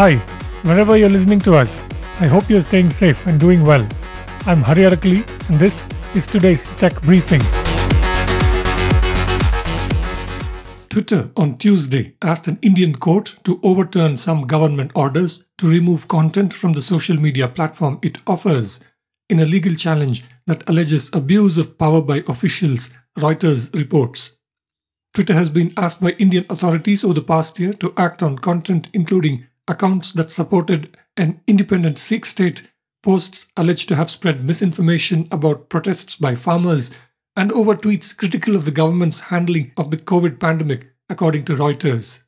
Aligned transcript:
Hi, 0.00 0.16
wherever 0.62 0.96
you're 0.96 1.10
listening 1.10 1.40
to 1.40 1.56
us, 1.56 1.84
I 2.20 2.26
hope 2.26 2.48
you're 2.48 2.62
staying 2.62 2.88
safe 2.88 3.26
and 3.26 3.38
doing 3.38 3.62
well. 3.62 3.86
I'm 4.46 4.62
Hari 4.62 4.84
Arakali, 4.84 5.50
and 5.50 5.60
this 5.60 5.86
is 6.14 6.26
today's 6.26 6.64
Tech 6.78 6.98
Briefing. 7.02 7.42
Twitter 10.88 11.30
on 11.36 11.58
Tuesday 11.58 12.16
asked 12.22 12.48
an 12.48 12.58
Indian 12.62 12.94
court 12.94 13.36
to 13.44 13.60
overturn 13.62 14.16
some 14.16 14.46
government 14.46 14.90
orders 14.94 15.44
to 15.58 15.68
remove 15.68 16.08
content 16.08 16.54
from 16.54 16.72
the 16.72 16.80
social 16.80 17.20
media 17.20 17.46
platform 17.46 17.98
it 18.00 18.22
offers 18.26 18.80
in 19.28 19.38
a 19.38 19.44
legal 19.44 19.74
challenge 19.74 20.24
that 20.46 20.66
alleges 20.66 21.10
abuse 21.12 21.58
of 21.58 21.76
power 21.76 22.00
by 22.00 22.24
officials, 22.26 22.88
Reuters 23.18 23.70
reports. 23.78 24.38
Twitter 25.12 25.34
has 25.34 25.50
been 25.50 25.74
asked 25.76 26.00
by 26.00 26.12
Indian 26.12 26.46
authorities 26.48 27.04
over 27.04 27.12
the 27.12 27.20
past 27.20 27.60
year 27.60 27.74
to 27.74 27.92
act 27.98 28.22
on 28.22 28.38
content 28.38 28.88
including 28.94 29.46
accounts 29.70 30.12
that 30.12 30.30
supported 30.30 30.96
an 31.16 31.40
independent 31.46 31.98
Sikh 31.98 32.26
state, 32.26 32.70
posts 33.02 33.50
alleged 33.56 33.88
to 33.88 33.96
have 33.96 34.10
spread 34.10 34.44
misinformation 34.44 35.26
about 35.30 35.68
protests 35.68 36.16
by 36.16 36.34
farmers, 36.34 36.94
and 37.36 37.52
over 37.52 37.74
tweets 37.74 38.14
critical 38.14 38.56
of 38.56 38.64
the 38.64 38.70
government's 38.70 39.20
handling 39.32 39.72
of 39.76 39.90
the 39.90 39.96
COVID 39.96 40.38
pandemic, 40.40 40.88
according 41.08 41.44
to 41.44 41.54
Reuters. 41.54 42.24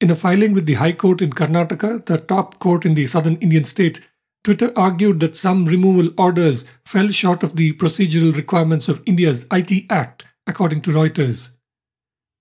In 0.00 0.10
a 0.10 0.16
filing 0.16 0.54
with 0.54 0.66
the 0.66 0.74
High 0.74 0.92
Court 0.92 1.20
in 1.20 1.32
Karnataka, 1.32 2.06
the 2.06 2.18
top 2.18 2.58
court 2.58 2.86
in 2.86 2.94
the 2.94 3.06
southern 3.06 3.36
Indian 3.36 3.64
state, 3.64 4.08
Twitter 4.44 4.72
argued 4.76 5.20
that 5.20 5.36
some 5.36 5.64
removal 5.64 6.10
orders 6.18 6.68
fell 6.84 7.08
short 7.08 7.42
of 7.42 7.56
the 7.56 7.72
procedural 7.72 8.36
requirements 8.36 8.88
of 8.88 9.02
India's 9.06 9.46
IT 9.50 9.86
Act, 9.90 10.26
according 10.46 10.82
to 10.82 10.90
Reuters. 10.90 11.53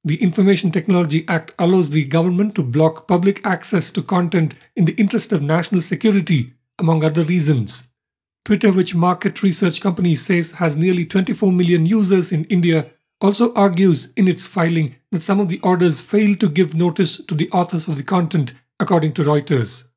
The 0.06 0.22
Information 0.22 0.70
Technology 0.70 1.24
Act 1.30 1.54
allows 1.58 1.92
the 1.92 2.04
government 2.04 2.56
to 2.56 2.64
block 2.64 3.08
public 3.08 3.40
access 3.46 3.90
to 3.94 4.02
content 4.02 4.54
in 4.76 4.84
the 4.84 4.96
interest 4.96 5.32
of 5.32 5.42
national 5.42 5.80
security, 5.80 6.52
among 6.78 7.06
other 7.06 7.24
reasons. 7.24 7.90
Twitter, 8.44 8.74
which 8.74 8.94
market 8.94 9.42
research 9.42 9.80
company 9.80 10.14
says 10.14 10.54
has 10.54 10.76
nearly 10.76 11.06
24 11.06 11.54
million 11.54 11.86
users 11.86 12.34
in 12.34 12.44
India, 12.46 12.88
also 13.22 13.54
argues 13.54 14.12
in 14.18 14.28
its 14.28 14.46
filing 14.46 14.96
that 15.14 15.22
some 15.22 15.40
of 15.40 15.48
the 15.48 15.62
orders 15.62 16.02
fail 16.02 16.36
to 16.36 16.50
give 16.50 16.76
notice 16.76 17.16
to 17.26 17.34
the 17.34 17.50
authors 17.52 17.88
of 17.88 17.96
the 17.96 18.04
content, 18.04 18.56
according 18.82 19.14
to 19.14 19.24
Reuters. 19.24 19.88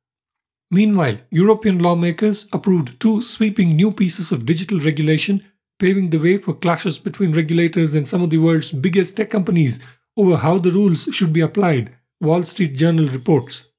Meanwhile, 0.71 1.17
European 1.31 1.79
lawmakers 1.79 2.47
approved 2.53 2.97
two 3.01 3.21
sweeping 3.21 3.75
new 3.75 3.91
pieces 3.91 4.31
of 4.31 4.45
digital 4.45 4.79
regulation, 4.79 5.43
paving 5.79 6.09
the 6.09 6.17
way 6.17 6.37
for 6.37 6.53
clashes 6.53 6.97
between 6.97 7.33
regulators 7.33 7.93
and 7.93 8.07
some 8.07 8.23
of 8.23 8.29
the 8.29 8.37
world's 8.37 8.71
biggest 8.71 9.17
tech 9.17 9.29
companies 9.29 9.83
over 10.17 10.37
how 10.37 10.57
the 10.57 10.71
rules 10.71 11.05
should 11.13 11.31
be 11.31 11.41
applied, 11.41 11.95
Wall 12.19 12.43
Street 12.43 12.75
Journal 12.75 13.07
reports. 13.07 13.71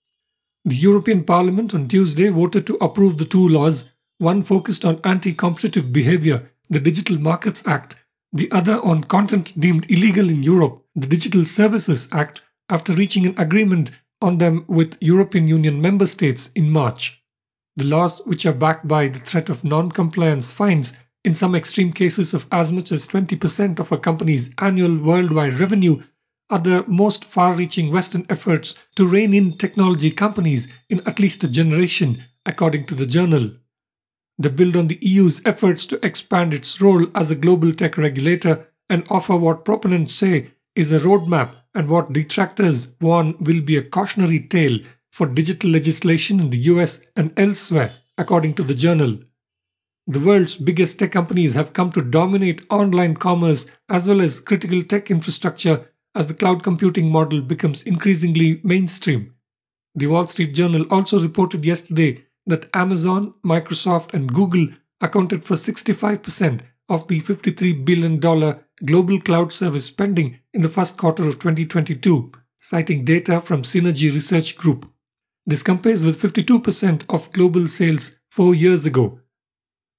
The 0.64 0.76
European 0.76 1.24
Parliament 1.24 1.74
on 1.74 1.88
Tuesday 1.88 2.28
voted 2.28 2.66
to 2.66 2.76
approve 2.80 3.18
the 3.18 3.24
two 3.24 3.48
laws, 3.48 3.90
one 4.18 4.42
focused 4.42 4.84
on 4.84 5.00
anti 5.04 5.32
competitive 5.32 5.92
behavior, 5.92 6.50
the 6.70 6.80
Digital 6.80 7.18
Markets 7.18 7.66
Act, 7.66 8.04
the 8.32 8.50
other 8.52 8.80
on 8.84 9.04
content 9.04 9.58
deemed 9.58 9.90
illegal 9.90 10.28
in 10.28 10.42
Europe, 10.42 10.84
the 10.94 11.06
Digital 11.06 11.44
Services 11.44 12.08
Act, 12.12 12.42
after 12.68 12.92
reaching 12.92 13.26
an 13.26 13.38
agreement 13.38 13.90
on 14.20 14.38
them 14.38 14.64
with 14.68 14.98
European 15.00 15.48
Union 15.48 15.80
member 15.80 16.06
states 16.06 16.52
in 16.52 16.70
March. 16.70 17.22
The 17.76 17.84
laws, 17.84 18.20
which 18.26 18.44
are 18.44 18.52
backed 18.52 18.86
by 18.86 19.08
the 19.08 19.20
threat 19.20 19.48
of 19.48 19.64
non 19.64 19.90
compliance 19.90 20.52
fines, 20.52 20.94
in 21.24 21.34
some 21.34 21.54
extreme 21.54 21.92
cases 21.92 22.34
of 22.34 22.46
as 22.52 22.72
much 22.72 22.92
as 22.92 23.08
20% 23.08 23.78
of 23.78 23.92
a 23.92 23.98
company's 23.98 24.54
annual 24.58 24.96
worldwide 24.96 25.54
revenue, 25.54 26.02
are 26.50 26.58
the 26.58 26.84
most 26.86 27.24
far 27.24 27.54
reaching 27.54 27.92
Western 27.92 28.24
efforts 28.28 28.74
to 28.96 29.06
rein 29.06 29.34
in 29.34 29.52
technology 29.52 30.10
companies 30.10 30.72
in 30.88 31.00
at 31.06 31.18
least 31.18 31.44
a 31.44 31.48
generation, 31.50 32.24
according 32.46 32.84
to 32.86 32.94
the 32.94 33.06
journal. 33.06 33.50
They 34.38 34.48
build 34.48 34.76
on 34.76 34.88
the 34.88 34.98
EU's 35.02 35.42
efforts 35.44 35.84
to 35.86 36.04
expand 36.04 36.54
its 36.54 36.80
role 36.80 37.06
as 37.14 37.30
a 37.30 37.36
global 37.36 37.72
tech 37.72 37.98
regulator 37.98 38.68
and 38.88 39.06
offer 39.10 39.36
what 39.36 39.64
proponents 39.64 40.14
say 40.14 40.48
is 40.74 40.92
a 40.92 40.98
roadmap 40.98 41.54
and 41.74 41.90
what 41.90 42.12
detractors 42.12 42.94
warn 43.00 43.36
will 43.40 43.60
be 43.60 43.76
a 43.76 43.82
cautionary 43.82 44.40
tale 44.40 44.78
for 45.10 45.26
digital 45.26 45.70
legislation 45.70 46.38
in 46.38 46.50
the 46.50 46.58
US 46.72 47.06
and 47.16 47.36
elsewhere, 47.38 47.94
according 48.16 48.54
to 48.54 48.62
the 48.62 48.74
journal. 48.74 49.18
The 50.06 50.20
world's 50.20 50.56
biggest 50.56 50.98
tech 50.98 51.12
companies 51.12 51.54
have 51.54 51.72
come 51.72 51.92
to 51.92 52.00
dominate 52.00 52.64
online 52.70 53.14
commerce 53.14 53.70
as 53.88 54.08
well 54.08 54.22
as 54.22 54.40
critical 54.40 54.82
tech 54.82 55.10
infrastructure 55.10 55.87
as 56.14 56.26
the 56.26 56.34
cloud 56.34 56.62
computing 56.62 57.10
model 57.10 57.40
becomes 57.40 57.82
increasingly 57.82 58.60
mainstream. 58.64 59.34
The 59.94 60.06
Wall 60.06 60.26
Street 60.26 60.54
Journal 60.54 60.86
also 60.90 61.18
reported 61.18 61.64
yesterday 61.64 62.24
that 62.46 62.68
Amazon, 62.74 63.34
Microsoft, 63.44 64.14
and 64.14 64.32
Google 64.32 64.68
accounted 65.00 65.44
for 65.44 65.54
65% 65.54 66.60
of 66.88 67.06
the 67.08 67.20
$53 67.20 67.84
billion 67.84 68.18
global 68.84 69.20
cloud 69.20 69.52
service 69.52 69.86
spending 69.86 70.38
in 70.54 70.62
the 70.62 70.68
first 70.68 70.96
quarter 70.96 71.28
of 71.28 71.38
2022, 71.38 72.32
citing 72.60 73.04
data 73.04 73.40
from 73.40 73.62
Synergy 73.62 74.12
Research 74.12 74.56
Group. 74.56 74.90
This 75.46 75.62
compares 75.62 76.04
with 76.04 76.20
52% 76.20 77.04
of 77.08 77.32
global 77.32 77.66
sales 77.66 78.16
four 78.30 78.54
years 78.54 78.86
ago. 78.86 79.20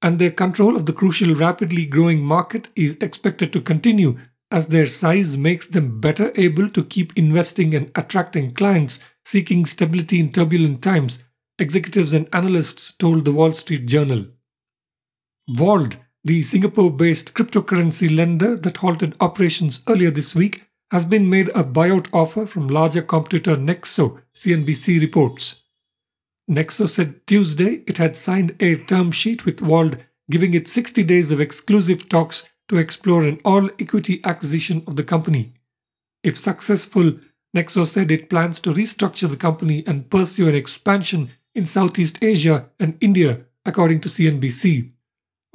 And 0.01 0.17
their 0.17 0.31
control 0.31 0.75
of 0.75 0.85
the 0.85 0.93
crucial 0.93 1.35
rapidly 1.35 1.85
growing 1.85 2.23
market 2.23 2.69
is 2.75 2.97
expected 3.01 3.51
to 3.53 3.61
continue 3.61 4.17
as 4.51 4.67
their 4.67 4.85
size 4.85 5.37
makes 5.37 5.67
them 5.67 5.99
better 5.99 6.31
able 6.35 6.69
to 6.69 6.83
keep 6.83 7.17
investing 7.17 7.73
and 7.75 7.91
attracting 7.95 8.51
clients 8.51 8.99
seeking 9.23 9.65
stability 9.65 10.19
in 10.19 10.29
turbulent 10.29 10.81
times, 10.81 11.23
executives 11.59 12.13
and 12.13 12.27
analysts 12.33 12.93
told 12.93 13.25
the 13.25 13.31
Wall 13.31 13.51
Street 13.51 13.85
Journal. 13.85 14.25
Vauld, 15.49 15.97
the 16.23 16.41
Singapore 16.41 16.91
based 16.91 17.33
cryptocurrency 17.33 18.15
lender 18.15 18.55
that 18.55 18.77
halted 18.77 19.15
operations 19.21 19.83
earlier 19.87 20.11
this 20.11 20.35
week, 20.35 20.63
has 20.91 21.05
been 21.05 21.29
made 21.29 21.49
a 21.49 21.63
buyout 21.63 22.11
offer 22.11 22.45
from 22.45 22.67
larger 22.67 23.03
competitor 23.03 23.55
Nexo, 23.55 24.21
CNBC 24.33 24.99
reports. 24.99 25.63
Nexo 26.49 26.89
said 26.89 27.27
Tuesday 27.27 27.83
it 27.85 27.99
had 27.99 28.17
signed 28.17 28.55
a 28.59 28.75
term 28.75 29.11
sheet 29.11 29.45
with 29.45 29.59
Vauld, 29.59 30.03
giving 30.31 30.55
it 30.55 30.67
60 30.67 31.03
days 31.03 31.29
of 31.29 31.39
exclusive 31.39 32.09
talks 32.09 32.49
to 32.69 32.77
explore 32.77 33.23
an 33.23 33.39
all 33.43 33.69
equity 33.79 34.21
acquisition 34.23 34.83
of 34.87 34.95
the 34.95 35.03
company. 35.03 35.53
If 36.23 36.37
successful, 36.37 37.13
Nexo 37.55 37.85
said 37.85 38.11
it 38.11 38.29
plans 38.29 38.61
to 38.61 38.71
restructure 38.71 39.29
the 39.29 39.35
company 39.35 39.83
and 39.85 40.09
pursue 40.09 40.47
an 40.47 40.55
expansion 40.55 41.29
in 41.55 41.65
Southeast 41.65 42.23
Asia 42.23 42.69
and 42.79 42.97
India, 43.01 43.41
according 43.65 43.99
to 44.01 44.09
CNBC. 44.09 44.91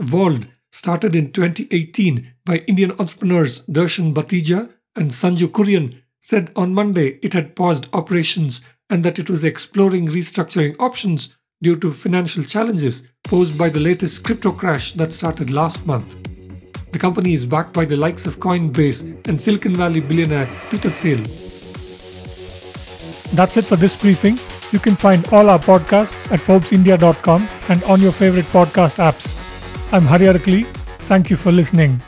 Vauld, 0.01 0.49
started 0.73 1.15
in 1.15 1.31
2018 1.31 2.35
by 2.45 2.57
Indian 2.67 2.91
entrepreneurs 2.99 3.65
Darshan 3.67 4.13
Bathija 4.13 4.71
and 4.97 5.11
Sanju 5.13 5.49
Kurian, 5.49 6.03
said 6.21 6.51
on 6.57 6.75
Monday 6.75 7.19
it 7.23 7.33
had 7.33 7.55
paused 7.55 7.89
operations 7.93 8.69
and 8.91 9.03
that 9.03 9.19
it 9.19 9.31
was 9.31 9.45
exploring 9.45 10.09
restructuring 10.09 10.75
options 10.81 11.37
due 11.63 11.77
to 11.77 11.93
financial 11.93 12.43
challenges 12.43 13.13
posed 13.23 13.59
by 13.59 13.69
the 13.69 13.81
latest 13.81 14.25
crypto 14.25 14.51
crash 14.51 14.93
that 14.95 15.13
started 15.13 15.51
last 15.51 15.87
month. 15.87 16.34
The 16.95 17.01
company 17.01 17.35
is 17.35 17.45
backed 17.45 17.73
by 17.73 17.87
the 17.87 17.97
likes 17.97 18.25
of 18.25 18.39
Coinbase 18.39 19.27
and 19.27 19.41
Silicon 19.41 19.75
Valley 19.75 20.01
billionaire 20.01 20.47
Peter 20.71 20.89
Thiel. 20.89 21.19
That's 23.35 23.57
it 23.57 23.65
for 23.65 23.75
this 23.75 23.97
briefing. 23.97 24.39
You 24.71 24.79
can 24.79 24.95
find 24.95 25.27
all 25.33 25.51
our 25.51 25.59
podcasts 25.59 26.31
at 26.31 26.39
ForbesIndia.com 26.39 27.49
and 27.69 27.83
on 27.83 28.01
your 28.01 28.13
favorite 28.13 28.45
podcast 28.45 29.03
apps. 29.11 29.35
I'm 29.93 30.05
Hari 30.05 30.27
Arakali. 30.27 30.67
Thank 31.11 31.31
you 31.31 31.37
for 31.37 31.51
listening. 31.51 32.01